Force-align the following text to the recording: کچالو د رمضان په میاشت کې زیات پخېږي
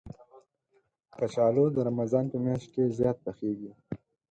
کچالو 1.15 1.65
د 1.75 1.77
رمضان 1.87 2.25
په 2.31 2.37
میاشت 2.45 2.67
کې 2.73 2.93
زیات 2.97 3.17
پخېږي 3.25 3.71